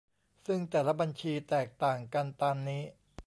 [0.45, 2.81] ซึ่งแต่ละบัญชีแตกต่างกันตามนี้